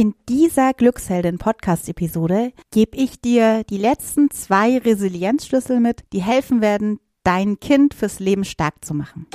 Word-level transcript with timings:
In 0.00 0.14
dieser 0.30 0.72
Glücksheldin-Podcast-Episode 0.72 2.52
gebe 2.70 2.96
ich 2.96 3.20
dir 3.20 3.64
die 3.64 3.76
letzten 3.76 4.30
zwei 4.30 4.78
Resilienzschlüssel 4.78 5.78
mit, 5.78 6.04
die 6.14 6.22
helfen 6.22 6.62
werden, 6.62 7.00
dein 7.22 7.60
Kind 7.60 7.92
fürs 7.92 8.18
Leben 8.18 8.46
stark 8.46 8.82
zu 8.82 8.94
machen. 8.94 9.26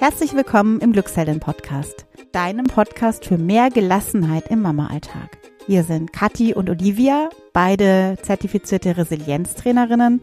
Herzlich 0.00 0.34
willkommen 0.34 0.80
im 0.80 0.92
Glücksheldin-Podcast, 0.92 2.06
deinem 2.32 2.64
Podcast 2.64 3.24
für 3.26 3.38
mehr 3.38 3.70
Gelassenheit 3.70 4.50
im 4.50 4.60
Mama-Alltag. 4.60 5.38
Wir 5.68 5.84
sind 5.84 6.12
Kathi 6.12 6.54
und 6.54 6.68
Olivia, 6.68 7.28
beide 7.52 8.18
zertifizierte 8.22 8.96
Resilienztrainerinnen 8.96 10.20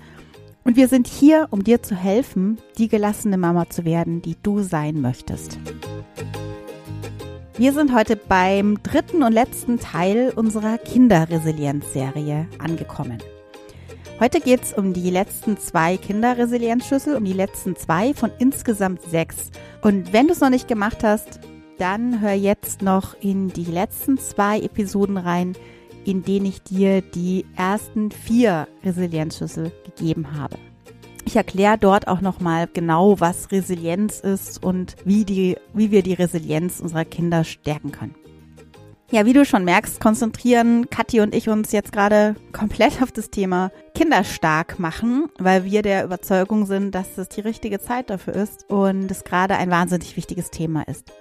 und 0.66 0.76
wir 0.76 0.90
sind 0.90 1.08
hier, 1.08 1.48
um 1.52 1.64
dir 1.64 1.84
zu 1.84 1.96
helfen, 1.96 2.58
die 2.78 2.90
gelassene 2.90 3.38
Mama 3.38 3.70
zu 3.70 3.86
werden, 3.86 4.22
die 4.22 4.36
du 4.44 4.62
sein 4.62 5.00
möchtest. 5.00 5.58
Wir 7.58 7.74
sind 7.74 7.92
heute 7.92 8.16
beim 8.16 8.84
dritten 8.84 9.24
und 9.24 9.34
letzten 9.34 9.80
Teil 9.80 10.32
unserer 10.36 10.78
Kinderresilienzserie 10.78 12.48
angekommen. 12.60 13.18
Heute 14.20 14.42
geht 14.42 14.62
es 14.62 14.74
um 14.74 14.94
die 14.94 15.10
letzten 15.10 15.58
zwei 15.58 15.98
Kinderresilienzschlüssel, 15.98 17.16
um 17.16 17.26
die 17.26 17.34
letzten 17.34 17.76
zwei 17.76 18.14
von 18.14 18.30
insgesamt 18.38 19.02
sechs. 19.02 19.50
Und 19.82 20.14
wenn 20.14 20.28
du 20.28 20.34
es 20.34 20.40
noch 20.40 20.52
nicht 20.52 20.68
gemacht 20.68 21.04
hast, 21.04 21.40
dann 21.80 22.22
hör 22.22 22.34
jetzt 22.34 22.84
noch 22.84 23.20
in 23.22 23.48
die 23.48 23.66
letzten 23.66 24.20
zwei 24.20 24.60
Episoden 24.60 25.18
rein, 25.18 25.56
in 26.06 26.22
denen 26.22 26.46
ich 26.46 26.62
dir 26.62 27.02
die 27.02 27.44
ersten 27.56 28.12
vier 28.12 28.68
Resilienzschlüssel 28.84 29.72
gegeben 29.84 30.38
habe. 30.40 30.60
Ich 31.28 31.36
erkläre 31.36 31.78
dort 31.78 32.08
auch 32.08 32.22
nochmal 32.22 32.70
genau, 32.72 33.20
was 33.20 33.52
Resilienz 33.52 34.22
ist 34.22 34.64
und 34.64 34.96
wie, 35.04 35.26
die, 35.26 35.58
wie 35.74 35.92
wir 35.92 36.02
die 36.02 36.14
Resilienz 36.14 36.80
unserer 36.80 37.04
Kinder 37.04 37.44
stärken 37.44 37.92
können. 37.92 38.16
Ja, 39.12 39.26
wie 39.26 39.34
du 39.34 39.44
schon 39.44 39.66
merkst, 39.66 40.00
konzentrieren 40.00 40.90
Kathi 40.90 41.20
und 41.20 41.36
ich 41.36 41.50
uns 41.50 41.74
jetzt 41.74 41.92
gerade 41.92 42.38
komplett 42.54 43.02
auf 43.04 43.12
das 43.12 43.30
Thema 43.30 43.74
Kinder 43.94 44.24
stark 44.24 44.80
machen, 44.80 45.28
weil 45.38 45.66
wir 45.66 45.82
der 45.82 46.06
Überzeugung 46.06 46.66
sind, 46.66 46.96
dass 46.96 47.18
es 47.18 47.28
die 47.28 47.42
richtige 47.42 47.82
Zeit 47.82 48.10
dafür 48.10 48.34
ist 48.34 48.64
und 48.70 49.12
es 49.12 49.26
gerade 49.26 49.58
ein 49.58 49.70
wahnsinnig 49.70 50.16
wichtiges 50.16 50.50
Thema 50.50 50.84
ist. 50.84 51.12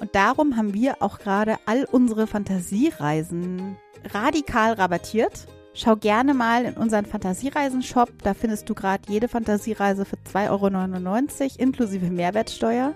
Und 0.00 0.14
darum 0.14 0.56
haben 0.56 0.74
wir 0.74 1.02
auch 1.02 1.18
gerade 1.18 1.56
all 1.66 1.88
unsere 1.90 2.28
Fantasiereisen 2.28 3.76
radikal 4.14 4.74
rabattiert 4.74 5.48
Schau 5.78 5.94
gerne 5.94 6.32
mal 6.32 6.64
in 6.64 6.72
unseren 6.72 7.04
Fantasiereisen-Shop. 7.04 8.10
Da 8.22 8.32
findest 8.32 8.66
du 8.70 8.74
gerade 8.74 9.02
jede 9.12 9.28
Fantasiereise 9.28 10.06
für 10.06 10.16
2,99 10.16 11.42
Euro 11.42 11.54
inklusive 11.58 12.06
Mehrwertsteuer. 12.06 12.94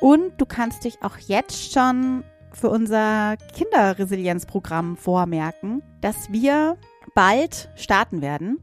Und 0.00 0.32
du 0.38 0.46
kannst 0.46 0.82
dich 0.82 0.98
auch 1.02 1.16
jetzt 1.28 1.72
schon 1.72 2.24
für 2.50 2.70
unser 2.70 3.36
Kinderresilienzprogramm 3.54 4.96
vormerken, 4.96 5.80
dass 6.00 6.32
wir 6.32 6.76
bald 7.14 7.70
starten 7.76 8.20
werden. 8.20 8.58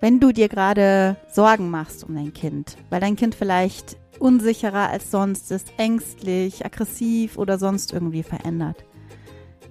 Wenn 0.00 0.18
du 0.18 0.32
dir 0.32 0.48
gerade 0.48 1.16
Sorgen 1.30 1.68
machst 1.68 2.02
um 2.02 2.14
dein 2.14 2.32
Kind, 2.32 2.78
weil 2.88 3.00
dein 3.00 3.16
Kind 3.16 3.34
vielleicht 3.34 3.98
unsicherer 4.18 4.88
als 4.88 5.10
sonst 5.10 5.50
ist, 5.50 5.74
ängstlich, 5.76 6.64
aggressiv 6.64 7.36
oder 7.36 7.58
sonst 7.58 7.92
irgendwie 7.92 8.22
verändert 8.22 8.86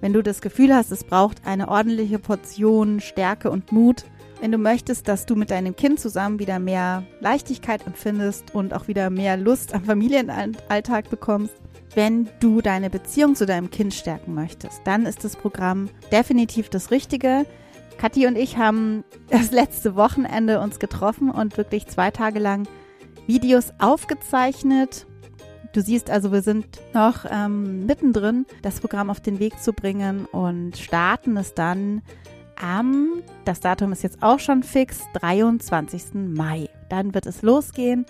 wenn 0.00 0.12
du 0.12 0.22
das 0.22 0.40
Gefühl 0.40 0.74
hast, 0.74 0.90
es 0.92 1.04
braucht 1.04 1.46
eine 1.46 1.68
ordentliche 1.68 2.18
Portion 2.18 3.00
Stärke 3.00 3.50
und 3.50 3.72
Mut, 3.72 4.04
wenn 4.40 4.52
du 4.52 4.58
möchtest, 4.58 5.08
dass 5.08 5.26
du 5.26 5.36
mit 5.36 5.50
deinem 5.50 5.74
Kind 5.76 6.00
zusammen 6.00 6.38
wieder 6.38 6.58
mehr 6.58 7.04
Leichtigkeit 7.20 7.86
empfindest 7.86 8.54
und 8.54 8.74
auch 8.74 8.88
wieder 8.88 9.08
mehr 9.08 9.36
Lust 9.36 9.74
am 9.74 9.84
Familienalltag 9.84 11.08
bekommst, 11.08 11.54
wenn 11.94 12.28
du 12.40 12.60
deine 12.60 12.90
Beziehung 12.90 13.36
zu 13.36 13.46
deinem 13.46 13.70
Kind 13.70 13.94
stärken 13.94 14.34
möchtest, 14.34 14.80
dann 14.84 15.06
ist 15.06 15.24
das 15.24 15.36
Programm 15.36 15.88
definitiv 16.10 16.68
das 16.68 16.90
Richtige. 16.90 17.46
Kathi 17.98 18.26
und 18.26 18.36
ich 18.36 18.56
haben 18.58 19.04
das 19.30 19.50
letzte 19.52 19.94
Wochenende 19.94 20.60
uns 20.60 20.78
getroffen 20.78 21.30
und 21.30 21.56
wirklich 21.56 21.86
zwei 21.86 22.10
Tage 22.10 22.40
lang 22.40 22.66
Videos 23.26 23.72
aufgezeichnet 23.78 25.06
Du 25.74 25.82
siehst 25.82 26.08
also, 26.08 26.30
wir 26.30 26.42
sind 26.42 26.66
noch 26.94 27.24
ähm, 27.28 27.84
mittendrin, 27.84 28.46
das 28.62 28.78
Programm 28.78 29.10
auf 29.10 29.18
den 29.18 29.40
Weg 29.40 29.60
zu 29.60 29.72
bringen 29.72 30.24
und 30.26 30.76
starten 30.76 31.36
es 31.36 31.52
dann 31.52 32.00
am, 32.54 33.24
das 33.44 33.58
Datum 33.58 33.90
ist 33.90 34.04
jetzt 34.04 34.22
auch 34.22 34.38
schon 34.38 34.62
fix, 34.62 35.00
23. 35.14 36.14
Mai. 36.14 36.68
Dann 36.88 37.12
wird 37.12 37.26
es 37.26 37.42
losgehen. 37.42 38.06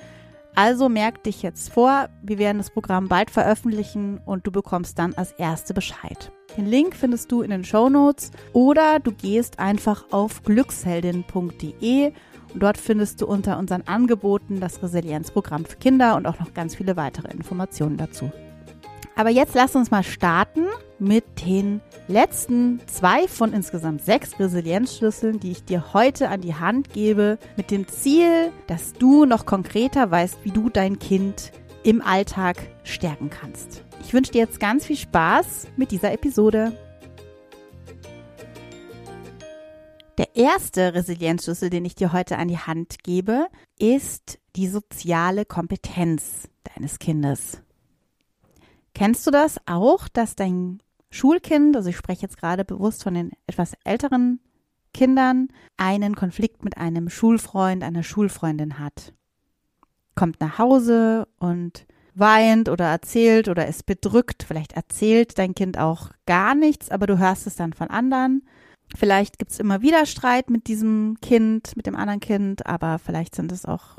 Also 0.55 0.91
merk 0.91 1.25
dich 1.25 1.41
jetzt 1.41 1.73
vor, 1.73 2.11
wir 2.23 2.39
werden 2.39 2.59
das 2.59 2.69
Programm 2.69 3.09
bald 3.09 3.31
veröffentlichen 3.31 4.21
und 4.27 4.47
du 4.47 4.53
bekommst 4.53 4.99
dann 4.99 5.15
als 5.15 5.33
Erste 5.33 5.73
Bescheid. 5.73 6.31
Den 6.59 6.67
Link 6.67 6.95
findest 6.95 7.33
du 7.33 7.41
in 7.41 7.51
den 7.51 7.65
Show 7.65 7.89
Notes 7.89 8.31
oder 8.53 9.01
du 9.01 9.11
gehst 9.11 9.59
einfach 9.59 10.05
auf 10.13 10.43
glücksheldin.de 10.43 12.13
Dort 12.55 12.79
findest 12.79 13.21
du 13.21 13.27
unter 13.27 13.59
unseren 13.59 13.83
Angeboten 13.83 14.61
das 14.61 14.83
Resilienzprogramm 14.83 15.65
für 15.65 15.77
Kinder 15.77 16.17
und 16.17 16.27
auch 16.27 16.39
noch 16.39 16.55
ganz 16.55 16.77
viele 16.77 16.97
weitere 16.97 17.33
Informationen 17.33 17.97
dazu. 17.97 18.31
Aber 19.17 19.31
jetzt 19.31 19.55
lass 19.55 19.77
uns 19.77 19.91
mal 19.91 20.03
starten 20.03 20.67
mit 20.99 21.25
den 21.47 21.81
letzten 22.09 22.81
zwei 22.87 23.29
von 23.29 23.53
insgesamt 23.53 24.03
sechs 24.03 24.39
Resilienzschlüsseln, 24.39 25.39
die 25.39 25.53
ich 25.53 25.65
dir 25.65 25.93
heute 25.93 26.29
an 26.29 26.41
die 26.41 26.55
Hand 26.55 26.91
gebe, 26.93 27.39
mit 27.57 27.71
dem 27.71 27.87
Ziel, 27.87 28.51
dass 28.67 28.93
du 28.93 29.25
noch 29.25 29.47
konkreter 29.47 30.11
weißt, 30.11 30.39
wie 30.43 30.51
du 30.51 30.69
dein 30.69 30.99
Kind 30.99 31.53
im 31.85 32.03
Alltag 32.03 32.57
stärken 32.83 33.31
kannst. 33.31 33.85
Ich 34.01 34.13
wünsche 34.15 34.33
dir 34.33 34.39
jetzt 34.39 34.59
ganz 34.59 34.87
viel 34.87 34.97
Spaß 34.97 35.69
mit 35.77 35.91
dieser 35.91 36.13
Episode. 36.13 36.73
Erste 40.35 40.95
Resilienzschlüssel, 40.95 41.71
den 41.71 41.85
ich 41.85 41.95
dir 41.95 42.13
heute 42.13 42.39
an 42.39 42.49
die 42.49 42.59
Hand 42.59 43.03
gebe, 43.03 43.47
ist 43.79 44.39
die 44.57 44.69
soziale 44.69 45.45
Kompetenz 45.45 46.49
deines 46.75 46.99
Kindes. 46.99 47.63
Kennst 48.95 49.27
du 49.27 49.31
das 49.31 49.59
auch, 49.67 50.09
dass 50.09 50.37
dein 50.37 50.81
Schulkind, 51.11 51.77
also 51.77 51.91
ich 51.91 51.97
spreche 51.97 52.23
jetzt 52.23 52.39
gerade 52.39 52.65
bewusst 52.65 53.03
von 53.03 53.15
den 53.15 53.33
etwas 53.47 53.73
älteren 53.85 54.41
Kindern, 54.93 55.49
einen 55.77 56.15
Konflikt 56.15 56.65
mit 56.65 56.77
einem 56.77 57.09
Schulfreund, 57.09 57.83
einer 57.83 58.03
Schulfreundin 58.03 58.79
hat? 58.79 59.13
Kommt 60.15 60.41
nach 60.41 60.59
Hause 60.59 61.27
und 61.39 61.87
weint 62.15 62.69
oder 62.69 62.87
erzählt 62.87 63.49
oder 63.49 63.67
ist 63.67 63.87
bedrückt. 63.87 64.45
Vielleicht 64.47 64.75
erzählt 64.75 65.39
dein 65.39 65.55
Kind 65.55 65.79
auch 65.79 66.11
gar 66.27 66.55
nichts, 66.55 66.91
aber 66.91 67.09
du 67.09 67.19
hörst 67.19 67.49
es 67.49 67.57
dann 67.57 67.73
von 67.73 67.91
anderen 67.91 68.43
Vielleicht 68.95 69.39
gibt 69.39 69.51
es 69.51 69.59
immer 69.59 69.83
wieder 69.83 70.07
Streit 70.07 70.51
mit 70.51 70.69
diesem 70.69 71.17
Kind, 71.21 71.77
mit 71.77 71.87
dem 71.87 71.97
anderen 71.97 72.21
Kind, 72.21 72.67
aber 72.67 72.99
vielleicht 72.99 73.35
sind 73.35 73.51
es 73.51 73.65
auch 73.65 73.99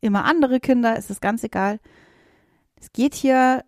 immer 0.00 0.24
andere 0.24 0.60
Kinder, 0.60 0.96
ist 0.96 1.10
es 1.10 1.20
ganz 1.20 1.42
egal. 1.42 1.80
Es 2.78 2.92
geht 2.92 3.14
hier 3.14 3.64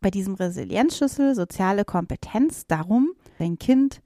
bei 0.00 0.10
diesem 0.10 0.34
Resilienzschlüssel 0.34 1.34
soziale 1.34 1.84
Kompetenz 1.84 2.66
darum, 2.66 3.12
dein 3.38 3.58
Kind 3.58 4.02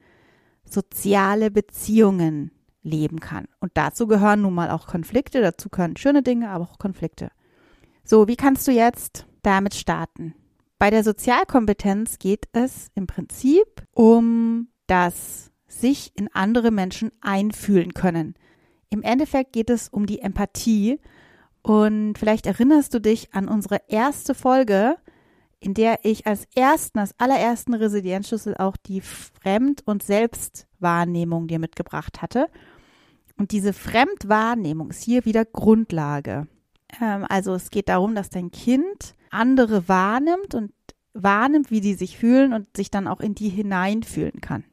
soziale 0.65 1.51
Beziehungen 1.51 2.53
leben 2.83 3.21
kann. 3.21 3.47
Und 3.61 3.73
dazu 3.75 4.07
gehören 4.07 4.43
nun 4.43 4.55
mal 4.55 4.71
auch 4.71 4.87
Konflikte, 4.87 5.41
dazu 5.43 5.69
gehören 5.69 5.97
schöne 5.97 6.23
Dinge, 6.23 6.51
aber 6.51 6.65
auch 6.65 6.79
Konflikte. 6.79 7.31
So, 8.05 8.29
wie 8.29 8.37
kannst 8.37 8.67
du 8.67 8.73
jetzt 8.73 9.27
damit 9.43 9.75
starten? 9.75 10.35
Bei 10.79 10.91
der 10.91 11.05
Sozialkompetenz 11.05 12.19
geht 12.19 12.47
es 12.53 12.89
im 12.95 13.07
Prinzip 13.07 13.67
um 13.93 14.69
das 14.87 15.51
sich 15.69 16.13
in 16.17 16.29
andere 16.33 16.71
Menschen 16.71 17.13
einfühlen 17.21 17.95
können. 17.95 18.35
Im 18.91 19.03
Endeffekt 19.03 19.53
geht 19.53 19.71
es 19.71 19.89
um 19.89 20.07
die 20.07 20.21
Empathie 20.21 20.99
und 21.63 22.19
vielleicht 22.19 22.47
erinnerst 22.47 22.95
du 22.95 23.01
dich 23.01 23.35
an 23.35 23.49
unsere 23.49 23.83
erste 23.89 24.35
Folge, 24.35 24.97
in 25.61 25.75
der 25.75 26.01
ich 26.05 26.27
als 26.27 26.47
ersten, 26.55 26.99
als 26.99 27.19
allerersten 27.19 27.75
Resilienzschlüssel 27.75 28.57
auch 28.57 28.77
die 28.77 29.01
Fremd- 29.01 29.83
und 29.85 30.03
Selbstwahrnehmung 30.03 31.49
dir 31.49 31.59
mitgebracht 31.59 32.23
hatte. 32.23 32.49
Und 33.37 33.53
diese 33.53 33.73
Fremdwahrnehmung 33.73 34.91
ist 34.91 35.03
hier 35.03 35.25
wieder 35.25 35.45
Grundlage. 35.45 36.47
Ähm, 37.01 37.27
also 37.29 37.55
es 37.55 37.71
geht 37.71 37.89
darum, 37.89 38.15
dass 38.15 38.31
dein 38.31 38.51
Kind 38.51 39.15
andere 39.31 39.89
wahrnimmt 39.89 40.55
und 40.55 40.73
wahrnimmt, 41.13 41.71
wie 41.71 41.81
die 41.81 41.95
sich 41.95 42.17
fühlen 42.17 42.53
und 42.53 42.77
sich 42.77 42.91
dann 42.91 43.09
auch 43.09 43.21
in 43.21 43.35
die 43.35 43.49
hineinfühlen 43.49 44.41
kann. 44.41 44.65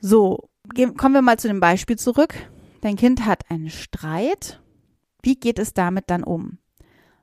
So, 0.00 0.48
kommen 0.96 1.14
wir 1.14 1.22
mal 1.22 1.38
zu 1.38 1.48
dem 1.48 1.60
Beispiel 1.60 1.96
zurück. 1.96 2.34
Dein 2.80 2.96
Kind 2.96 3.24
hat 3.24 3.50
einen 3.50 3.70
Streit. 3.70 4.60
Wie 5.22 5.36
geht 5.36 5.58
es 5.58 5.74
damit 5.74 6.04
dann 6.08 6.22
um? 6.22 6.58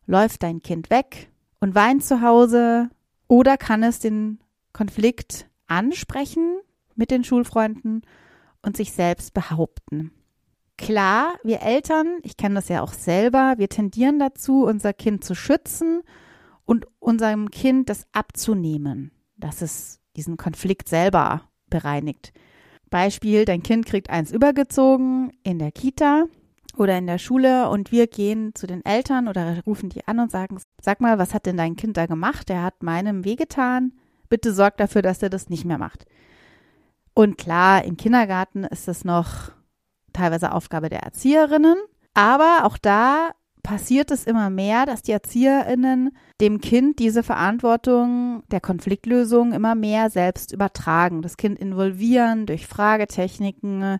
Läuft 0.06 0.44
dein 0.44 0.62
Kind 0.62 0.90
weg 0.90 1.32
und 1.60 1.76
weint 1.76 2.04
zu 2.04 2.22
Hause 2.22 2.90
oder 3.28 3.58
kann 3.58 3.84
es 3.84 4.00
den 4.00 4.40
Konflikt 4.74 5.48
ansprechen 5.68 6.60
mit 6.96 7.12
den 7.12 7.24
Schulfreunden 7.24 8.02
und 8.62 8.76
sich 8.76 8.92
selbst 8.92 9.34
behaupten? 9.34 10.12
Klar, 10.78 11.36
wir 11.44 11.62
Eltern, 11.62 12.20
ich 12.24 12.36
kenne 12.36 12.56
das 12.56 12.68
ja 12.68 12.82
auch 12.82 12.94
selber, 12.94 13.54
wir 13.58 13.70
tendieren 13.70 14.20
dazu, 14.20 14.66
unser 14.66 14.92
Kind 14.92 15.24
zu 15.24 15.36
schützen 15.36 16.02
und 16.66 16.88
unserem 17.00 17.52
Kind 17.52 17.90
das 17.90 18.06
abzunehmen, 18.12 19.12
dass 19.38 19.62
es 19.62 20.00
diesen 20.16 20.36
Konflikt 20.36 20.90
selber 20.90 21.50
bereinigt. 21.70 22.34
Beispiel, 22.94 23.44
dein 23.44 23.64
Kind 23.64 23.88
kriegt 23.88 24.12
eins 24.12 24.32
übergezogen 24.32 25.32
in 25.42 25.58
der 25.58 25.72
Kita 25.72 26.26
oder 26.78 26.96
in 26.96 27.08
der 27.08 27.18
Schule 27.18 27.68
und 27.70 27.92
wir 27.92 28.06
gehen 28.06 28.54
zu 28.54 28.68
den 28.68 28.86
Eltern 28.86 29.28
oder 29.28 29.64
rufen 29.66 29.90
die 29.90 30.08
an 30.08 30.20
und 30.20 30.30
sagen, 30.30 30.60
sag 30.80 31.02
mal, 31.02 31.18
was 31.18 31.34
hat 31.34 31.48
denn 31.48 31.58
dein 31.58 31.76
Kind 31.76 31.98
da 31.98 32.06
gemacht? 32.06 32.52
Er 32.52 32.62
hat 32.62 32.84
meinem 32.84 33.26
wehgetan. 33.26 33.94
Bitte 34.30 34.54
sorg 34.54 34.78
dafür, 34.78 35.02
dass 35.02 35.24
er 35.24 35.32
das 35.32 35.50
nicht 35.50 35.66
mehr 35.66 35.80
macht. 35.80 36.06
Und 37.16 37.40
klar, 37.40 37.84
im 37.84 37.98
Kindergarten 37.98 38.64
ist 38.64 38.88
es 38.88 39.04
noch 39.04 39.50
teilweise 40.14 40.52
Aufgabe 40.52 40.90
der 40.90 41.02
Erzieherinnen, 41.02 41.78
aber 42.14 42.60
auch 42.62 42.78
da 42.78 43.32
passiert 43.64 44.12
es 44.12 44.26
immer 44.26 44.50
mehr, 44.50 44.86
dass 44.86 45.02
die 45.02 45.14
Erzieherinnen 45.14 46.12
dem 46.42 46.60
Kind 46.60 47.00
diese 47.00 47.24
Verantwortung 47.24 48.44
der 48.52 48.60
Konfliktlösung 48.60 49.54
immer 49.54 49.74
mehr 49.74 50.10
selbst 50.10 50.52
übertragen, 50.52 51.22
das 51.22 51.38
Kind 51.38 51.58
involvieren 51.58 52.46
durch 52.46 52.68
Fragetechniken, 52.68 54.00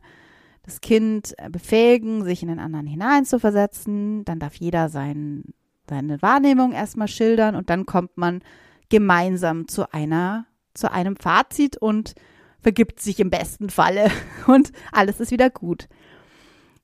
das 0.64 0.82
Kind 0.82 1.34
befähigen, 1.50 2.24
sich 2.24 2.44
in 2.44 2.50
den 2.50 2.60
anderen 2.60 2.88
hineinzuversetzen. 2.88 4.26
Dann 4.26 4.40
darf 4.40 4.56
jeder 4.56 4.90
sein, 4.90 5.46
seine 5.90 6.22
Wahrnehmung 6.22 6.74
erstmal 6.74 7.08
schildern 7.08 7.56
und 7.56 7.70
dann 7.70 7.86
kommt 7.86 8.18
man 8.18 8.42
gemeinsam 8.90 9.68
zu 9.68 9.92
einer, 9.94 10.46
zu 10.74 10.92
einem 10.92 11.16
Fazit 11.16 11.78
und 11.78 12.16
vergibt 12.60 13.00
sich 13.00 13.20
im 13.20 13.30
besten 13.30 13.70
Falle 13.70 14.10
und 14.48 14.72
alles 14.92 15.20
ist 15.20 15.32
wieder 15.32 15.50
gut. 15.50 15.88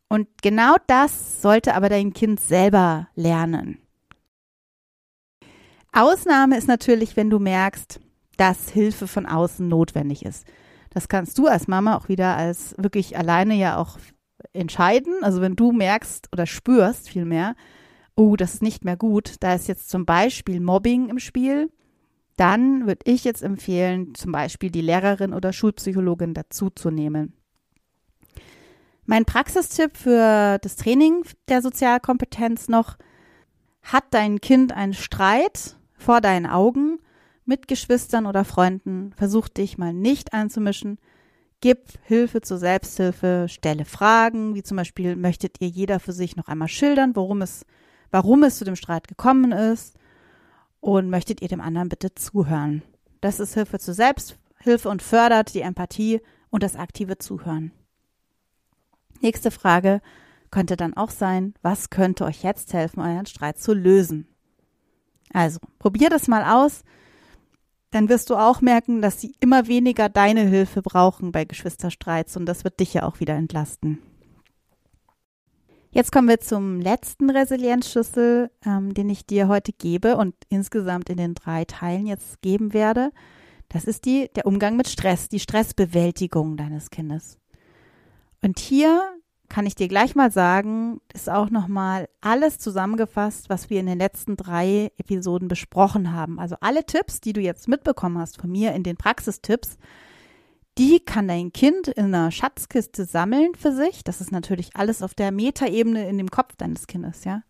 Und 0.09 0.27
genau 0.41 0.75
das 0.87 1.41
sollte 1.41 1.75
aber 1.75 1.87
dein 1.87 2.13
Kind 2.13 2.39
selber 2.39 3.07
lernen. 3.15 3.77
Ausnahme 5.91 6.57
ist 6.57 6.67
natürlich, 6.67 7.15
wenn 7.15 7.29
du 7.29 7.39
merkst, 7.39 7.99
dass 8.37 8.69
Hilfe 8.69 9.07
von 9.07 9.25
außen 9.25 9.67
notwendig 9.67 10.25
ist. 10.25 10.45
Das 10.89 11.07
kannst 11.07 11.37
du 11.37 11.47
als 11.47 11.67
Mama 11.67 11.95
auch 11.95 12.09
wieder 12.09 12.35
als 12.35 12.73
wirklich 12.77 13.17
alleine 13.17 13.53
ja 13.55 13.77
auch 13.77 13.99
entscheiden. 14.53 15.15
Also 15.21 15.41
wenn 15.41 15.55
du 15.55 15.71
merkst 15.71 16.29
oder 16.31 16.45
spürst 16.45 17.09
vielmehr, 17.09 17.55
oh, 18.15 18.35
das 18.35 18.55
ist 18.55 18.63
nicht 18.63 18.85
mehr 18.85 18.97
gut, 18.97 19.35
da 19.39 19.53
ist 19.53 19.67
jetzt 19.67 19.89
zum 19.89 20.05
Beispiel 20.05 20.59
Mobbing 20.59 21.09
im 21.09 21.19
Spiel, 21.19 21.71
dann 22.35 22.87
würde 22.87 23.11
ich 23.11 23.23
jetzt 23.23 23.43
empfehlen, 23.43 24.15
zum 24.15 24.31
Beispiel 24.31 24.71
die 24.71 24.81
Lehrerin 24.81 25.33
oder 25.33 25.53
Schulpsychologin 25.53 26.33
dazuzunehmen. 26.33 27.33
Mein 29.09 29.25
Praxistipp 29.25 29.97
für 29.97 30.59
das 30.61 30.75
Training 30.75 31.23
der 31.47 31.63
Sozialkompetenz 31.63 32.67
noch, 32.67 32.95
hat 33.81 34.03
dein 34.11 34.39
Kind 34.39 34.71
einen 34.71 34.93
Streit 34.93 35.77
vor 35.97 36.21
deinen 36.21 36.45
Augen 36.45 36.99
mit 37.43 37.67
Geschwistern 37.67 38.27
oder 38.27 38.45
Freunden, 38.45 39.11
versuch 39.17 39.47
dich 39.47 39.79
mal 39.79 39.93
nicht 39.93 40.33
einzumischen, 40.33 40.99
gib 41.59 41.87
Hilfe 42.03 42.41
zur 42.41 42.59
Selbsthilfe, 42.59 43.47
stelle 43.49 43.85
Fragen, 43.85 44.53
wie 44.53 44.61
zum 44.61 44.77
Beispiel, 44.77 45.15
möchtet 45.15 45.59
ihr 45.59 45.69
jeder 45.69 45.99
für 45.99 46.13
sich 46.13 46.35
noch 46.35 46.47
einmal 46.47 46.67
schildern, 46.67 47.15
worum 47.15 47.41
es, 47.41 47.65
warum 48.11 48.43
es 48.43 48.59
zu 48.59 48.63
dem 48.63 48.75
Streit 48.75 49.07
gekommen 49.07 49.53
ist 49.53 49.97
und 50.81 51.09
möchtet 51.09 51.41
ihr 51.41 51.47
dem 51.47 51.61
anderen 51.61 51.89
bitte 51.89 52.13
zuhören. 52.13 52.83
Das 53.21 53.39
ist 53.39 53.55
Hilfe 53.55 53.79
zur 53.79 53.95
Selbsthilfe 53.95 54.87
und 54.87 55.01
fördert 55.01 55.55
die 55.55 55.61
Empathie 55.61 56.21
und 56.51 56.61
das 56.61 56.75
aktive 56.75 57.17
Zuhören. 57.17 57.71
Nächste 59.21 59.51
Frage 59.51 60.01
könnte 60.51 60.77
dann 60.77 60.95
auch 60.95 61.09
sein, 61.09 61.53
was 61.61 61.89
könnte 61.89 62.25
euch 62.25 62.43
jetzt 62.43 62.73
helfen, 62.73 63.01
euren 63.01 63.25
Streit 63.25 63.59
zu 63.59 63.73
lösen? 63.73 64.27
Also, 65.33 65.59
probier 65.77 66.09
das 66.09 66.27
mal 66.27 66.43
aus. 66.43 66.83
Dann 67.91 68.09
wirst 68.09 68.29
du 68.29 68.35
auch 68.35 68.61
merken, 68.61 69.01
dass 69.01 69.19
sie 69.19 69.35
immer 69.39 69.67
weniger 69.67 70.09
deine 70.09 70.41
Hilfe 70.41 70.81
brauchen 70.81 71.31
bei 71.31 71.45
Geschwisterstreits 71.45 72.37
und 72.37 72.45
das 72.45 72.63
wird 72.63 72.79
dich 72.79 72.93
ja 72.93 73.03
auch 73.03 73.19
wieder 73.19 73.35
entlasten. 73.35 73.99
Jetzt 75.91 76.11
kommen 76.11 76.27
wir 76.27 76.39
zum 76.39 76.79
letzten 76.79 77.31
Resilienzschlüssel, 77.31 78.51
ähm, 78.63 78.93
den 78.93 79.09
ich 79.09 79.25
dir 79.25 79.47
heute 79.47 79.73
gebe 79.73 80.17
und 80.17 80.35
insgesamt 80.49 81.09
in 81.09 81.17
den 81.17 81.33
drei 81.33 81.65
Teilen 81.65 82.05
jetzt 82.05 82.41
geben 82.41 82.73
werde. 82.73 83.11
Das 83.69 83.85
ist 83.85 84.05
die, 84.05 84.29
der 84.35 84.45
Umgang 84.45 84.77
mit 84.77 84.87
Stress, 84.87 85.29
die 85.29 85.39
Stressbewältigung 85.39 86.57
deines 86.57 86.91
Kindes. 86.91 87.39
Und 88.41 88.59
hier 88.59 89.01
kann 89.49 89.65
ich 89.65 89.75
dir 89.75 89.87
gleich 89.87 90.15
mal 90.15 90.31
sagen, 90.31 91.01
ist 91.13 91.29
auch 91.29 91.49
nochmal 91.49 92.07
alles 92.21 92.59
zusammengefasst, 92.59 93.49
was 93.49 93.69
wir 93.69 93.79
in 93.79 93.87
den 93.87 93.97
letzten 93.97 94.37
drei 94.37 94.91
Episoden 94.97 95.47
besprochen 95.47 96.13
haben. 96.13 96.39
Also 96.39 96.55
alle 96.61 96.85
Tipps, 96.85 97.19
die 97.19 97.33
du 97.33 97.41
jetzt 97.41 97.67
mitbekommen 97.67 98.19
hast 98.19 98.39
von 98.39 98.51
mir 98.51 98.73
in 98.73 98.83
den 98.83 98.95
Praxistipps, 98.95 99.77
die 100.77 100.99
kann 100.99 101.27
dein 101.27 101.51
Kind 101.51 101.89
in 101.89 102.05
einer 102.05 102.31
Schatzkiste 102.31 103.05
sammeln 103.05 103.53
für 103.55 103.73
sich. 103.73 104.03
Das 104.03 104.21
ist 104.21 104.31
natürlich 104.31 104.75
alles 104.75 105.01
auf 105.01 105.13
der 105.13 105.31
Metaebene 105.31 106.07
in 106.07 106.17
dem 106.17 106.31
Kopf 106.31 106.55
deines 106.55 106.87
Kindes, 106.87 107.25
ja. 107.25 107.41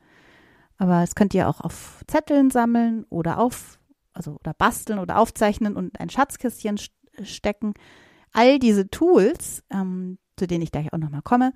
Aber 0.77 1.03
es 1.03 1.13
könnt 1.13 1.33
ihr 1.33 1.50
auch 1.50 1.59
auf 1.59 2.01
Zetteln 2.07 2.50
sammeln 2.50 3.06
oder 3.09 3.38
auf, 3.38 3.77
also 4.13 4.38
oder 4.39 4.53
basteln 4.53 4.97
oder 4.97 5.19
aufzeichnen 5.19 5.75
und 5.75 6.00
ein 6.00 6.09
Schatzkistchen 6.09 6.80
stecken. 7.21 7.74
All 8.31 8.57
diese 8.57 8.89
Tools, 8.89 9.63
ähm, 9.69 10.18
zu 10.39 10.47
denen 10.47 10.63
ich 10.63 10.71
gleich 10.71 10.91
auch 10.91 10.97
nochmal 10.97 11.21
komme, 11.21 11.53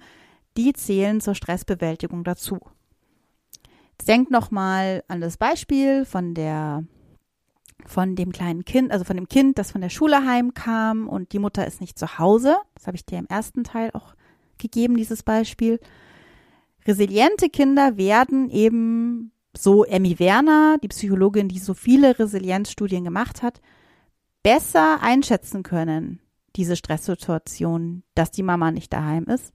die 0.57 0.74
zählen 0.74 1.21
zur 1.21 1.35
Stressbewältigung 1.35 2.24
dazu. 2.24 2.59
Jetzt 3.91 4.07
denkt 4.07 4.31
nochmal 4.31 5.03
an 5.07 5.21
das 5.21 5.38
Beispiel 5.38 6.06
von 6.06 6.33
der 6.33 6.83
von 7.85 8.15
dem 8.15 8.31
kleinen 8.31 8.63
Kind, 8.63 8.91
also 8.91 9.03
von 9.03 9.18
dem 9.18 9.27
Kind, 9.27 9.57
das 9.57 9.71
von 9.71 9.81
der 9.81 9.89
Schule 9.89 10.25
heimkam 10.25 11.09
und 11.09 11.33
die 11.33 11.39
Mutter 11.39 11.68
ist 11.68 11.81
nicht 11.81 12.00
zu 12.00 12.18
Hause. 12.18 12.56
Das 12.75 12.88
habe 12.88 12.95
ich 12.95 13.06
dir 13.06 13.19
im 13.19 13.27
ersten 13.27 13.65
Teil 13.65 13.91
auch 13.94 14.15
gegeben, 14.57 14.95
dieses 14.95 15.24
Beispiel. 15.24 15.80
Resiliente 16.85 17.50
Kinder 17.50 17.97
werden 17.97 18.50
eben, 18.50 19.31
so 19.56 19.83
Emmy 19.83 20.18
Werner, 20.18 20.77
die 20.81 20.88
Psychologin, 20.88 21.47
die 21.47 21.59
so 21.59 21.74
viele 21.74 22.18
Resilienzstudien 22.18 23.03
gemacht 23.03 23.44
hat, 23.44 23.62
besser 24.41 25.01
einschätzen 25.01 25.63
können, 25.63 26.19
diese 26.56 26.76
Stresssituation, 26.76 28.04
dass 28.16 28.32
die 28.32 28.44
Mama 28.44 28.72
nicht 28.72 28.94
daheim 28.94 29.26
ist 29.26 29.54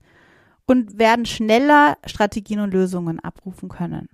und 0.65 0.99
werden 0.99 1.25
schneller 1.25 1.97
Strategien 2.05 2.59
und 2.59 2.73
Lösungen 2.73 3.19
abrufen 3.19 3.69
können. 3.69 4.09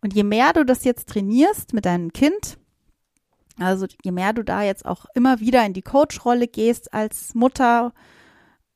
Und 0.00 0.14
je 0.14 0.24
mehr 0.24 0.52
du 0.52 0.64
das 0.64 0.84
jetzt 0.84 1.08
trainierst 1.08 1.72
mit 1.72 1.86
deinem 1.86 2.12
Kind, 2.12 2.58
also 3.58 3.86
je 4.02 4.12
mehr 4.12 4.32
du 4.32 4.42
da 4.42 4.62
jetzt 4.62 4.84
auch 4.84 5.06
immer 5.14 5.40
wieder 5.40 5.64
in 5.64 5.72
die 5.72 5.82
Coach-Rolle 5.82 6.48
gehst 6.48 6.92
als 6.92 7.34
Mutter 7.34 7.92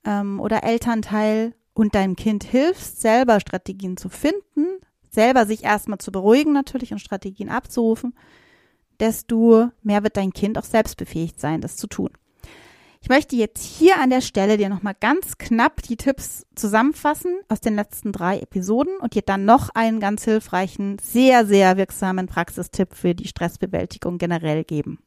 ähm, 0.04 0.40
oder 0.40 0.62
Elternteil 0.62 1.54
und 1.74 1.94
deinem 1.94 2.16
Kind 2.16 2.44
hilfst, 2.44 3.00
selber 3.00 3.40
Strategien 3.40 3.96
zu 3.96 4.08
finden, 4.08 4.80
selber 5.10 5.46
sich 5.46 5.64
erstmal 5.64 5.98
zu 5.98 6.12
beruhigen 6.12 6.52
natürlich 6.52 6.92
und 6.92 7.00
Strategien 7.00 7.48
abzurufen, 7.48 8.14
desto 9.00 9.68
mehr 9.82 10.02
wird 10.02 10.16
dein 10.16 10.32
Kind 10.32 10.58
auch 10.58 10.64
selbst 10.64 10.96
befähigt 10.96 11.40
sein, 11.40 11.60
das 11.60 11.76
zu 11.76 11.86
tun. 11.86 12.10
Ich 13.06 13.08
möchte 13.10 13.36
jetzt 13.36 13.62
hier 13.62 14.00
an 14.00 14.10
der 14.10 14.20
Stelle 14.20 14.56
dir 14.56 14.68
nochmal 14.68 14.96
ganz 14.98 15.38
knapp 15.38 15.80
die 15.80 15.96
Tipps 15.96 16.44
zusammenfassen 16.56 17.38
aus 17.48 17.60
den 17.60 17.76
letzten 17.76 18.10
drei 18.10 18.40
Episoden 18.40 18.96
und 18.96 19.14
dir 19.14 19.22
dann 19.22 19.44
noch 19.44 19.68
einen 19.76 20.00
ganz 20.00 20.24
hilfreichen, 20.24 20.98
sehr, 20.98 21.46
sehr 21.46 21.76
wirksamen 21.76 22.26
Praxistipp 22.26 22.96
für 22.96 23.14
die 23.14 23.28
Stressbewältigung 23.28 24.18
generell 24.18 24.64
geben. 24.64 24.98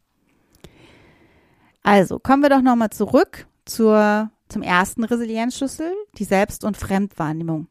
Also 1.84 2.20
kommen 2.20 2.42
wir 2.42 2.48
doch 2.48 2.62
nochmal 2.62 2.92
zurück 2.92 3.48
zur, 3.66 4.32
zum 4.48 4.62
ersten 4.62 5.04
Resilienzschlüssel, 5.04 5.92
die 6.18 6.24
Selbst- 6.24 6.64
und 6.64 6.78
Fremdwahrnehmung. 6.78 7.68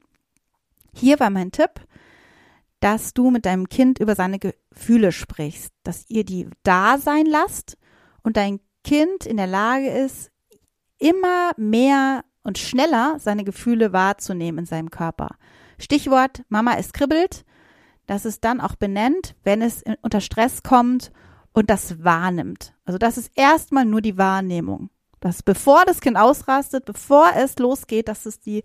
Hier 0.92 1.18
war 1.20 1.30
mein 1.30 1.52
Tipp, 1.52 1.80
dass 2.80 3.14
du 3.14 3.30
mit 3.30 3.46
deinem 3.46 3.70
Kind 3.70 3.98
über 3.98 4.14
seine 4.14 4.38
Gefühle 4.38 5.10
sprichst, 5.10 5.72
dass 5.84 6.04
ihr 6.10 6.26
die 6.26 6.50
da 6.64 6.98
sein 6.98 7.24
lasst 7.24 7.78
und 8.22 8.36
dein 8.36 8.60
Kind 8.84 9.26
in 9.26 9.36
der 9.36 9.46
Lage 9.46 9.88
ist, 9.88 10.30
immer 10.98 11.52
mehr 11.56 12.24
und 12.42 12.58
schneller 12.58 13.16
seine 13.18 13.44
Gefühle 13.44 13.92
wahrzunehmen 13.92 14.60
in 14.60 14.66
seinem 14.66 14.90
Körper. 14.90 15.36
Stichwort 15.78 16.42
Mama 16.48 16.74
es 16.76 16.92
kribbelt, 16.92 17.44
dass 18.06 18.24
es 18.24 18.40
dann 18.40 18.60
auch 18.60 18.74
benennt, 18.74 19.36
wenn 19.44 19.62
es 19.62 19.84
unter 20.02 20.20
Stress 20.20 20.62
kommt 20.62 21.12
und 21.52 21.70
das 21.70 22.02
wahrnimmt. 22.02 22.74
Also 22.84 22.98
das 22.98 23.18
ist 23.18 23.30
erstmal 23.34 23.84
nur 23.84 24.00
die 24.00 24.16
Wahrnehmung. 24.16 24.90
Dass 25.20 25.42
bevor 25.42 25.84
das 25.84 26.00
Kind 26.00 26.16
ausrastet, 26.16 26.84
bevor 26.84 27.32
es 27.36 27.58
losgeht, 27.58 28.08
dass 28.08 28.24
es 28.24 28.40
die 28.40 28.62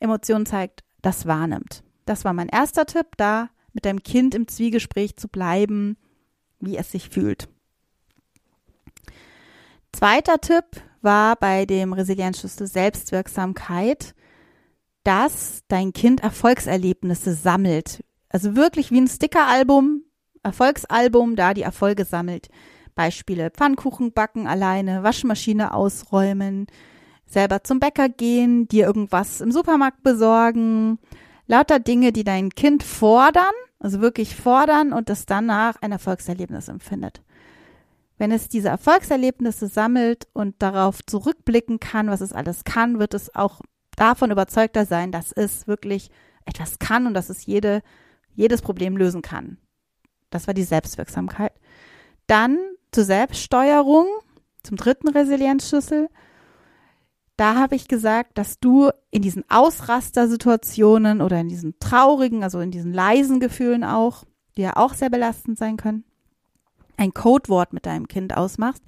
Emotion 0.00 0.44
zeigt, 0.44 0.82
das 1.02 1.26
wahrnimmt. 1.26 1.84
Das 2.04 2.24
war 2.24 2.32
mein 2.32 2.48
erster 2.48 2.86
Tipp, 2.86 3.16
da 3.16 3.48
mit 3.72 3.84
deinem 3.84 4.02
Kind 4.02 4.34
im 4.34 4.48
Zwiegespräch 4.48 5.16
zu 5.16 5.28
bleiben, 5.28 5.96
wie 6.60 6.76
es 6.76 6.90
sich 6.90 7.08
fühlt. 7.08 7.48
Zweiter 9.94 10.40
Tipp 10.40 10.64
war 11.02 11.36
bei 11.36 11.66
dem 11.66 11.92
Resilienzschlüssel 11.92 12.66
Selbstwirksamkeit, 12.66 14.16
dass 15.04 15.60
dein 15.68 15.92
Kind 15.92 16.20
Erfolgserlebnisse 16.20 17.34
sammelt. 17.34 18.02
Also 18.28 18.56
wirklich 18.56 18.90
wie 18.90 19.00
ein 19.00 19.06
Stickeralbum, 19.06 20.02
Erfolgsalbum, 20.42 21.36
da 21.36 21.54
die 21.54 21.62
Erfolge 21.62 22.04
sammelt. 22.04 22.48
Beispiele 22.96 23.52
Pfannkuchen 23.52 24.12
backen 24.12 24.48
alleine, 24.48 25.04
Waschmaschine 25.04 25.72
ausräumen, 25.72 26.66
selber 27.24 27.62
zum 27.62 27.78
Bäcker 27.78 28.08
gehen, 28.08 28.66
dir 28.66 28.86
irgendwas 28.86 29.40
im 29.40 29.52
Supermarkt 29.52 30.02
besorgen, 30.02 30.98
lauter 31.46 31.78
Dinge, 31.78 32.10
die 32.10 32.24
dein 32.24 32.50
Kind 32.50 32.82
fordern, 32.82 33.54
also 33.78 34.00
wirklich 34.00 34.34
fordern 34.34 34.92
und 34.92 35.08
das 35.08 35.24
danach 35.24 35.76
ein 35.82 35.92
Erfolgserlebnis 35.92 36.66
empfindet. 36.66 37.22
Wenn 38.16 38.30
es 38.30 38.48
diese 38.48 38.68
Erfolgserlebnisse 38.68 39.66
sammelt 39.66 40.28
und 40.32 40.62
darauf 40.62 41.04
zurückblicken 41.04 41.80
kann, 41.80 42.08
was 42.08 42.20
es 42.20 42.32
alles 42.32 42.64
kann, 42.64 42.98
wird 42.98 43.14
es 43.14 43.34
auch 43.34 43.60
davon 43.96 44.30
überzeugter 44.30 44.86
sein, 44.86 45.10
dass 45.12 45.32
es 45.32 45.66
wirklich 45.66 46.10
etwas 46.44 46.78
kann 46.78 47.06
und 47.06 47.14
dass 47.14 47.28
es 47.28 47.46
jede, 47.46 47.82
jedes 48.34 48.62
Problem 48.62 48.96
lösen 48.96 49.22
kann. 49.22 49.58
Das 50.30 50.46
war 50.46 50.54
die 50.54 50.64
Selbstwirksamkeit. 50.64 51.52
Dann 52.26 52.58
zur 52.92 53.04
Selbststeuerung, 53.04 54.06
zum 54.62 54.76
dritten 54.76 55.08
Resilienzschlüssel. 55.08 56.08
Da 57.36 57.56
habe 57.56 57.74
ich 57.74 57.88
gesagt, 57.88 58.38
dass 58.38 58.60
du 58.60 58.90
in 59.10 59.22
diesen 59.22 59.44
Ausrastersituationen 59.50 61.20
oder 61.20 61.40
in 61.40 61.48
diesen 61.48 61.78
traurigen, 61.80 62.44
also 62.44 62.60
in 62.60 62.70
diesen 62.70 62.92
leisen 62.92 63.40
Gefühlen 63.40 63.82
auch, 63.82 64.24
die 64.56 64.62
ja 64.62 64.76
auch 64.76 64.94
sehr 64.94 65.10
belastend 65.10 65.58
sein 65.58 65.76
können, 65.76 66.04
ein 66.96 67.12
Codewort 67.12 67.72
mit 67.72 67.86
deinem 67.86 68.08
Kind 68.08 68.36
ausmachst 68.36 68.82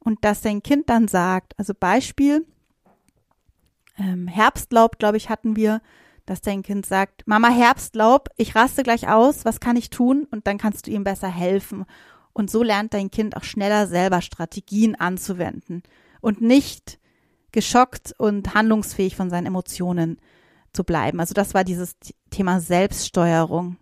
und 0.00 0.24
dass 0.24 0.40
dein 0.40 0.62
Kind 0.62 0.88
dann 0.90 1.08
sagt, 1.08 1.54
also 1.58 1.74
Beispiel, 1.78 2.46
ähm, 3.98 4.26
Herbstlaub, 4.26 4.98
glaube 4.98 5.16
ich, 5.16 5.28
hatten 5.28 5.56
wir, 5.56 5.80
dass 6.26 6.40
dein 6.40 6.62
Kind 6.62 6.86
sagt, 6.86 7.26
Mama 7.26 7.48
Herbstlaub, 7.48 8.28
ich 8.36 8.54
raste 8.54 8.82
gleich 8.82 9.08
aus, 9.08 9.44
was 9.44 9.60
kann 9.60 9.76
ich 9.76 9.90
tun? 9.90 10.26
Und 10.30 10.46
dann 10.46 10.58
kannst 10.58 10.86
du 10.86 10.90
ihm 10.90 11.04
besser 11.04 11.28
helfen. 11.28 11.84
Und 12.32 12.50
so 12.50 12.62
lernt 12.62 12.94
dein 12.94 13.10
Kind 13.10 13.36
auch 13.36 13.44
schneller 13.44 13.86
selber 13.86 14.22
Strategien 14.22 14.94
anzuwenden 14.94 15.82
und 16.20 16.40
nicht 16.40 16.98
geschockt 17.50 18.14
und 18.18 18.54
handlungsfähig 18.54 19.16
von 19.16 19.28
seinen 19.28 19.46
Emotionen 19.46 20.18
zu 20.72 20.84
bleiben. 20.84 21.20
Also 21.20 21.34
das 21.34 21.52
war 21.54 21.64
dieses 21.64 21.96
Thema 22.30 22.60
Selbststeuerung. 22.60 23.76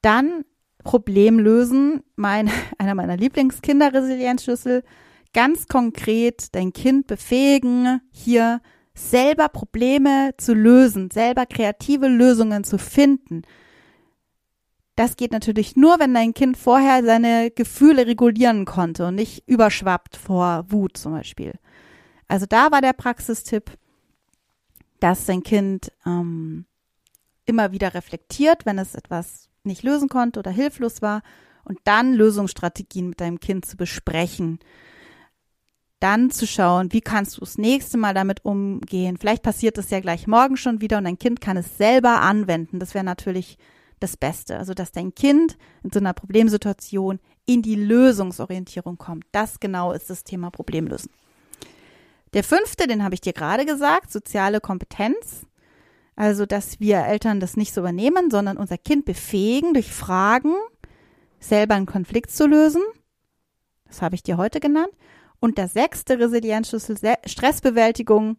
Dann 0.00 0.44
Problem 0.84 1.38
lösen, 1.40 2.02
mein, 2.14 2.50
einer 2.78 2.94
meiner 2.94 3.16
Lieblingskinderresilienzschlüssel, 3.16 4.84
ganz 5.32 5.66
konkret 5.66 6.54
dein 6.54 6.72
Kind 6.72 7.08
befähigen, 7.08 8.00
hier 8.12 8.60
selber 8.94 9.48
Probleme 9.48 10.34
zu 10.38 10.54
lösen, 10.54 11.10
selber 11.10 11.46
kreative 11.46 12.06
Lösungen 12.06 12.62
zu 12.62 12.78
finden. 12.78 13.42
Das 14.94 15.16
geht 15.16 15.32
natürlich 15.32 15.74
nur, 15.74 15.98
wenn 15.98 16.14
dein 16.14 16.34
Kind 16.34 16.56
vorher 16.56 17.02
seine 17.04 17.50
Gefühle 17.50 18.06
regulieren 18.06 18.64
konnte 18.64 19.08
und 19.08 19.16
nicht 19.16 19.42
überschwappt 19.48 20.16
vor 20.16 20.66
Wut 20.68 20.96
zum 20.96 21.14
Beispiel. 21.14 21.54
Also 22.28 22.46
da 22.46 22.70
war 22.70 22.80
der 22.80 22.92
Praxistipp, 22.92 23.72
dass 25.00 25.26
dein 25.26 25.42
Kind 25.42 25.90
ähm, 26.06 26.66
immer 27.44 27.72
wieder 27.72 27.94
reflektiert, 27.94 28.64
wenn 28.66 28.78
es 28.78 28.94
etwas 28.94 29.50
nicht 29.64 29.82
lösen 29.82 30.08
konnte 30.08 30.40
oder 30.40 30.50
hilflos 30.50 31.02
war 31.02 31.22
und 31.64 31.78
dann 31.84 32.14
Lösungsstrategien 32.14 33.08
mit 33.08 33.20
deinem 33.20 33.40
Kind 33.40 33.64
zu 33.64 33.76
besprechen 33.76 34.58
dann 36.04 36.30
zu 36.30 36.46
schauen, 36.46 36.92
wie 36.92 37.00
kannst 37.00 37.38
du 37.38 37.40
das 37.40 37.56
nächste 37.56 37.96
Mal 37.96 38.12
damit 38.12 38.44
umgehen. 38.44 39.16
Vielleicht 39.16 39.42
passiert 39.42 39.78
es 39.78 39.88
ja 39.88 40.00
gleich 40.00 40.26
morgen 40.26 40.58
schon 40.58 40.82
wieder 40.82 40.98
und 40.98 41.04
dein 41.04 41.18
Kind 41.18 41.40
kann 41.40 41.56
es 41.56 41.78
selber 41.78 42.20
anwenden. 42.20 42.78
Das 42.78 42.92
wäre 42.92 43.06
natürlich 43.06 43.56
das 44.00 44.18
Beste. 44.18 44.58
Also, 44.58 44.74
dass 44.74 44.92
dein 44.92 45.14
Kind 45.14 45.56
in 45.82 45.90
so 45.90 46.00
einer 46.00 46.12
Problemsituation 46.12 47.20
in 47.46 47.62
die 47.62 47.76
Lösungsorientierung 47.76 48.98
kommt. 48.98 49.24
Das 49.32 49.60
genau 49.60 49.92
ist 49.92 50.10
das 50.10 50.24
Thema 50.24 50.50
Problemlösen. 50.50 51.10
Der 52.34 52.44
fünfte, 52.44 52.86
den 52.86 53.02
habe 53.02 53.14
ich 53.14 53.22
dir 53.22 53.32
gerade 53.32 53.64
gesagt, 53.64 54.12
soziale 54.12 54.60
Kompetenz. 54.60 55.46
Also, 56.16 56.46
dass 56.46 56.78
wir 56.80 56.98
Eltern 56.98 57.40
das 57.40 57.56
nicht 57.56 57.74
so 57.74 57.80
übernehmen, 57.80 58.30
sondern 58.30 58.56
unser 58.56 58.78
Kind 58.78 59.04
befähigen, 59.04 59.74
durch 59.74 59.92
Fragen 59.92 60.54
selber 61.40 61.74
einen 61.74 61.86
Konflikt 61.86 62.30
zu 62.30 62.46
lösen. 62.46 62.82
Das 63.86 64.00
habe 64.00 64.14
ich 64.14 64.22
dir 64.22 64.36
heute 64.36 64.60
genannt. 64.60 64.92
Und 65.40 65.58
der 65.58 65.68
sechste 65.68 66.18
Resilienzschlüssel, 66.18 66.96
Stressbewältigung, 67.26 68.38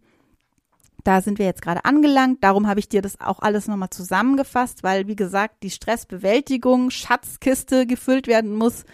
da 1.04 1.22
sind 1.22 1.38
wir 1.38 1.46
jetzt 1.46 1.62
gerade 1.62 1.86
angelangt. 1.86 2.44
Darum 2.44 2.68
habe 2.68 2.80
ich 2.80 2.90
dir 2.90 3.02
das 3.02 3.20
auch 3.22 3.40
alles 3.40 3.68
nochmal 3.68 3.92
zusammengefasst, 3.92 4.82
weil, 4.82 5.08
wie 5.08 5.16
gesagt, 5.16 5.62
die 5.62 5.70
Stressbewältigung, 5.70 6.90
Schatzkiste 6.90 7.86
gefüllt 7.86 8.28
werden 8.28 8.56
muss. 8.56 8.86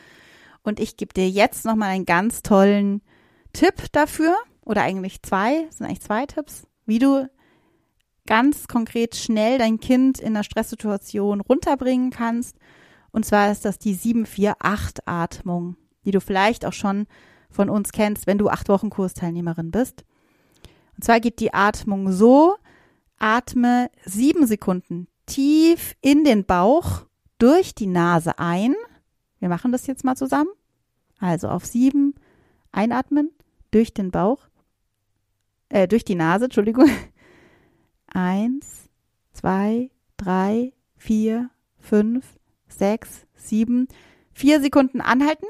Und 0.63 0.79
ich 0.79 0.97
gebe 0.97 1.13
dir 1.13 1.29
jetzt 1.29 1.63
nochmal 1.63 1.89
einen 1.89 2.05
ganz 2.05 2.41
tollen 2.41 3.01
Tipp 3.53 3.91
dafür, 3.91 4.35
oder 4.63 4.83
eigentlich 4.83 5.21
zwei, 5.23 5.67
sind 5.69 5.85
eigentlich 5.85 6.01
zwei 6.01 6.25
Tipps, 6.25 6.67
wie 6.85 6.99
du 6.99 7.29
ganz 8.27 8.67
konkret 8.67 9.15
schnell 9.15 9.57
dein 9.57 9.79
Kind 9.79 10.19
in 10.19 10.35
einer 10.35 10.43
Stresssituation 10.43 11.41
runterbringen 11.41 12.11
kannst. 12.11 12.57
Und 13.11 13.25
zwar 13.25 13.51
ist 13.51 13.65
das 13.65 13.79
die 13.79 13.95
748-Atmung, 13.95 15.75
die 16.05 16.11
du 16.11 16.21
vielleicht 16.21 16.65
auch 16.65 16.73
schon 16.73 17.07
von 17.49 17.69
uns 17.69 17.91
kennst, 17.91 18.27
wenn 18.27 18.37
du 18.37 18.49
acht 18.49 18.69
Wochen 18.69 18.89
Kursteilnehmerin 18.89 19.71
bist. 19.71 20.05
Und 20.95 21.03
zwar 21.03 21.19
geht 21.19 21.39
die 21.39 21.53
Atmung 21.53 22.11
so, 22.11 22.55
atme 23.17 23.89
sieben 24.05 24.47
Sekunden 24.47 25.07
tief 25.25 25.95
in 26.01 26.23
den 26.23 26.45
Bauch 26.45 27.05
durch 27.37 27.73
die 27.75 27.87
Nase 27.87 28.39
ein. 28.39 28.75
Wir 29.39 29.49
machen 29.49 29.71
das 29.71 29.87
jetzt 29.87 30.03
mal 30.03 30.15
zusammen. 30.15 30.49
Also 31.19 31.49
auf 31.49 31.65
sieben 31.65 32.15
einatmen, 32.71 33.31
durch 33.69 33.93
den 33.93 34.11
Bauch, 34.11 34.47
äh, 35.69 35.87
durch 35.87 36.03
die 36.03 36.15
Nase, 36.15 36.45
Entschuldigung. 36.45 36.89
Eins, 38.13 38.89
zwei, 39.33 39.89
drei, 40.17 40.73
vier, 40.97 41.49
fünf, 41.79 42.25
sechs, 42.67 43.25
sieben. 43.35 43.87
Vier 44.33 44.61
Sekunden 44.61 45.01
anhalten. 45.01 45.45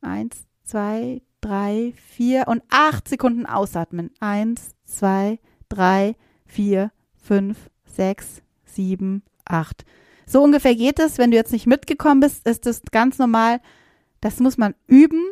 Eins, 0.00 0.46
zwei, 0.64 1.22
drei, 1.40 1.94
vier 1.96 2.44
und 2.46 2.62
acht 2.68 3.08
Sekunden 3.08 3.46
ausatmen. 3.46 4.10
Eins, 4.20 4.74
zwei, 4.84 5.38
drei, 5.68 6.16
vier, 6.46 6.92
fünf, 7.16 7.70
sechs, 7.86 8.42
sieben, 8.64 9.22
acht. 9.44 9.84
So 10.26 10.42
ungefähr 10.42 10.74
geht 10.74 10.98
es. 10.98 11.18
Wenn 11.18 11.30
du 11.30 11.36
jetzt 11.36 11.52
nicht 11.52 11.66
mitgekommen 11.66 12.20
bist, 12.20 12.46
ist 12.46 12.66
es 12.66 12.82
ganz 12.90 13.18
normal. 13.18 13.60
Das 14.20 14.40
muss 14.40 14.56
man 14.56 14.74
üben 14.86 15.22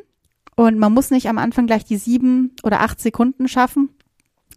und 0.57 0.79
man 0.79 0.93
muss 0.93 1.11
nicht 1.11 1.29
am 1.29 1.39
Anfang 1.39 1.67
gleich 1.67 1.85
die 1.85 1.97
sieben 1.97 2.55
oder 2.63 2.81
acht 2.81 3.01
Sekunden 3.01 3.49
schaffen. 3.49 3.91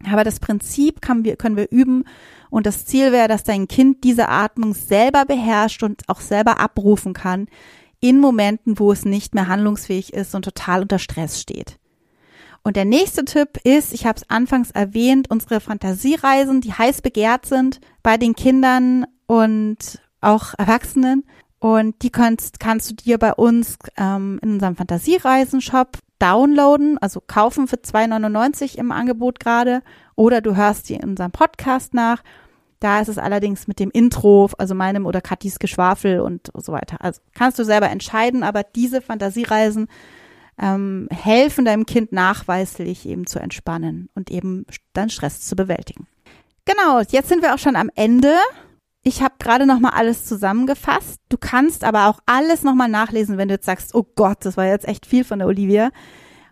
Aber 0.10 0.24
das 0.24 0.40
Prinzip 0.40 1.00
wir, 1.24 1.36
können 1.36 1.58
wir 1.58 1.72
üben 1.72 2.06
und 2.50 2.66
das 2.66 2.86
Ziel 2.86 3.12
wäre, 3.12 3.28
dass 3.28 3.44
dein 3.44 3.68
Kind 3.68 4.04
diese 4.04 4.30
Atmung 4.30 4.74
selber 4.74 5.26
beherrscht 5.26 5.84
und 5.84 6.08
auch 6.08 6.22
selber 6.22 6.60
abrufen 6.60 7.14
kann, 7.14 7.48
in 8.00 8.20
Momenten, 8.20 8.78
wo 8.80 8.92
es 8.92 9.06
nicht 9.06 9.34
mehr 9.34 9.48
handlungsfähig 9.48 10.14
ist 10.14 10.36
und 10.36 10.46
total 10.46 10.82
unter 10.82 11.00
Stress 11.00 11.42
steht. 11.42 11.80
Und 12.64 12.76
der 12.76 12.86
nächste 12.86 13.26
Tipp 13.26 13.60
ist, 13.64 13.94
ich 13.94 14.06
habe 14.06 14.18
es 14.18 14.30
anfangs 14.30 14.72
erwähnt, 14.72 15.30
unsere 15.30 15.60
Fantasiereisen, 15.60 16.62
die 16.62 16.74
heiß 16.74 17.02
begehrt 17.02 17.46
sind 17.46 17.80
bei 18.02 18.18
den 18.18 18.36
Kindern 18.36 19.06
und 19.28 20.02
auch 20.20 20.54
Erwachsenen. 20.58 21.26
Und 21.60 22.02
die 22.02 22.10
kannst, 22.10 22.60
kannst 22.60 22.90
du 22.90 22.96
dir 22.96 23.18
bei 23.18 23.34
uns 23.34 23.78
ähm, 23.98 24.40
in 24.42 24.54
unserem 24.54 24.76
Fantasiereisen-Shop 24.76 26.00
downloaden, 26.20 26.98
also 27.00 27.22
kaufen 27.26 27.68
für 27.68 27.78
2,99 27.78 28.78
im 28.78 28.92
Angebot 28.92 29.40
gerade. 29.40 29.82
Oder 30.16 30.42
du 30.42 30.56
hörst 30.56 30.90
die 30.90 30.96
in 30.96 31.10
unserem 31.10 31.32
Podcast 31.32 31.94
nach 31.94 32.24
da 32.80 33.00
ist 33.00 33.08
es 33.08 33.18
allerdings 33.18 33.68
mit 33.68 33.80
dem 33.80 33.90
Intro, 33.90 34.50
also 34.58 34.76
meinem 34.76 35.06
oder 35.06 35.20
Katis 35.22 35.60
Geschwafel 35.60 36.20
und 36.20 36.52
so 36.54 36.72
weiter. 36.72 36.98
Also 37.00 37.22
kannst 37.34 37.58
du 37.58 37.64
selber 37.64 37.90
entscheiden, 37.90 38.44
aber 38.44 38.64
diese 38.64 39.02
Fantasiereisen 39.02 39.88
ähm, 40.62 41.08
helfen 41.12 41.66
deinem 41.66 41.86
Kind 41.86 42.12
nachweislich 42.12 43.08
eben 43.08 43.26
zu 43.26 43.40
entspannen 43.40 44.10
und 44.14 44.30
eben 44.30 44.66
dann 44.94 45.10
Stress 45.10 45.42
zu 45.42 45.56
bewältigen. 45.56 46.08
Genau, 46.66 47.00
jetzt 47.00 47.30
sind 47.30 47.42
wir 47.42 47.54
auch 47.56 47.60
schon 47.60 47.76
am 47.76 47.90
Ende. 47.96 48.36
Ich 49.08 49.22
habe 49.22 49.36
gerade 49.38 49.68
noch 49.68 49.80
mal 49.80 49.92
alles 49.92 50.26
zusammengefasst. 50.26 51.22
Du 51.30 51.38
kannst 51.38 51.84
aber 51.84 52.08
auch 52.08 52.20
alles 52.26 52.64
noch 52.64 52.74
mal 52.74 52.88
nachlesen, 52.88 53.38
wenn 53.38 53.50
du 53.50 53.54
jetzt 53.54 53.68
sagst, 53.68 53.94
oh 53.94 54.04
Gott, 54.16 54.40
das 54.42 54.58
war 54.58 54.66
jetzt 54.66 54.88
echt 54.88 55.06
viel 55.06 55.24
von 55.24 55.38
der 55.38 55.48
Olivia. 55.48 55.92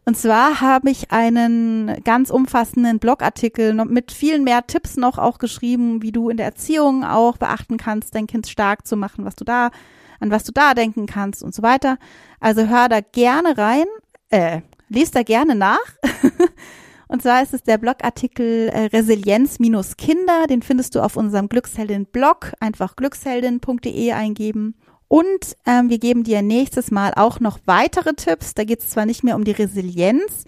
Und 0.05 0.17
zwar 0.17 0.61
habe 0.61 0.91
ich 0.91 1.09
einen 1.09 2.03
ganz 2.03 2.29
umfassenden 2.29 2.99
Blogartikel 2.99 3.73
mit 3.85 4.11
vielen 4.11 4.43
mehr 4.43 4.67
Tipps 4.67 4.97
noch 4.97 5.17
auch 5.17 5.39
geschrieben, 5.39 6.03
wie 6.03 6.11
du 6.11 6.29
in 6.29 6.37
der 6.37 6.45
Erziehung 6.45 7.03
auch 7.03 7.37
beachten 7.37 7.77
kannst, 7.77 8.13
dein 8.13 8.27
Kind 8.27 8.45
stark 8.45 8.85
zu 8.85 8.97
machen, 8.97 9.25
was 9.25 9.33
du 9.33 9.45
da, 9.45 9.71
an 10.19 10.29
was 10.29 10.43
du 10.43 10.51
da 10.51 10.75
denken 10.75 11.07
kannst 11.07 11.41
und 11.41 11.55
so 11.55 11.63
weiter. 11.63 11.97
Also 12.39 12.67
hör 12.67 12.87
da 12.87 12.99
gerne 13.01 13.57
rein, 13.57 13.85
äh, 14.29 14.61
lest 14.89 15.15
da 15.15 15.23
gerne 15.23 15.55
nach. 15.55 15.79
und 17.13 17.21
zwar 17.21 17.43
ist 17.43 17.53
es 17.53 17.61
der 17.61 17.77
Blogartikel 17.77 18.69
äh, 18.69 18.85
Resilienz 18.85 19.59
minus 19.59 19.97
Kinder, 19.97 20.47
den 20.49 20.63
findest 20.63 20.95
du 20.95 20.99
auf 20.99 21.15
unserem 21.15 21.47
Glücksheldin-Blog, 21.47 22.53
einfach 22.59 22.95
glücksheldin.de 22.95 24.13
eingeben. 24.13 24.73
Und 25.07 25.55
ähm, 25.67 25.91
wir 25.91 25.99
geben 25.99 26.23
dir 26.23 26.41
nächstes 26.41 26.89
Mal 26.89 27.13
auch 27.15 27.39
noch 27.39 27.59
weitere 27.65 28.15
Tipps. 28.15 28.55
Da 28.55 28.63
geht 28.63 28.79
es 28.79 28.89
zwar 28.89 29.05
nicht 29.05 29.23
mehr 29.23 29.35
um 29.35 29.43
die 29.43 29.51
Resilienz, 29.51 30.45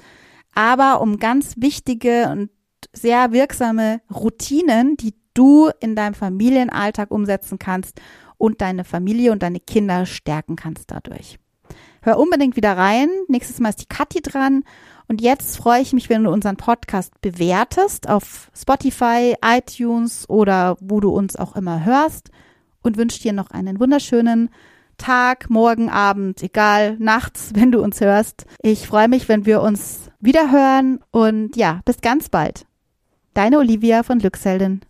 aber 0.55 1.01
um 1.01 1.19
ganz 1.19 1.53
wichtige 1.57 2.29
und 2.31 2.49
sehr 2.93 3.31
wirksame 3.31 4.01
Routinen, 4.11 4.97
die 4.97 5.13
du 5.35 5.69
in 5.81 5.95
deinem 5.95 6.15
Familienalltag 6.15 7.11
umsetzen 7.11 7.59
kannst 7.59 8.01
und 8.39 8.61
deine 8.61 8.85
Familie 8.85 9.31
und 9.33 9.43
deine 9.43 9.59
Kinder 9.59 10.07
stärken 10.07 10.55
kannst 10.55 10.89
dadurch. 10.89 11.37
Hör 12.01 12.17
unbedingt 12.17 12.55
wieder 12.55 12.75
rein. 12.75 13.09
Nächstes 13.27 13.59
Mal 13.59 13.69
ist 13.69 13.81
die 13.81 13.87
Kathi 13.87 14.21
dran. 14.21 14.63
Und 15.07 15.21
jetzt 15.21 15.57
freue 15.57 15.81
ich 15.81 15.93
mich, 15.93 16.09
wenn 16.09 16.23
du 16.23 16.31
unseren 16.31 16.57
Podcast 16.57 17.19
bewertest 17.21 18.09
auf 18.09 18.49
Spotify, 18.55 19.35
iTunes 19.43 20.27
oder 20.29 20.77
wo 20.79 20.99
du 20.99 21.09
uns 21.09 21.35
auch 21.35 21.55
immer 21.55 21.85
hörst 21.85 22.31
und 22.81 22.97
wünsche 22.97 23.21
dir 23.21 23.33
noch 23.33 23.51
einen 23.51 23.79
wunderschönen 23.79 24.49
Tag, 24.97 25.49
morgen, 25.49 25.89
Abend, 25.89 26.41
egal, 26.41 26.95
nachts, 26.99 27.51
wenn 27.55 27.71
du 27.71 27.81
uns 27.81 28.01
hörst. 28.01 28.45
Ich 28.61 28.87
freue 28.87 29.07
mich, 29.07 29.27
wenn 29.29 29.45
wir 29.45 29.61
uns 29.61 30.11
wieder 30.19 30.51
hören 30.51 30.99
und 31.11 31.55
ja, 31.55 31.81
bis 31.85 32.01
ganz 32.01 32.29
bald. 32.29 32.65
Deine 33.33 33.59
Olivia 33.59 34.03
von 34.03 34.19
Glücksheldin. 34.19 34.81